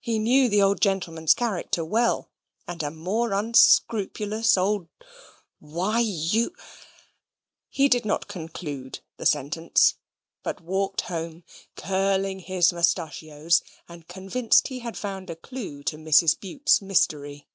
[0.00, 2.28] He knew the old gentleman's character well;
[2.68, 4.88] and a more unscrupulous old
[5.58, 6.50] whyou
[7.70, 9.94] he did not conclude the sentence,
[10.42, 11.44] but walked home,
[11.78, 16.38] curling his mustachios, and convinced he had found a clue to Mrs.
[16.38, 17.48] Bute's mystery.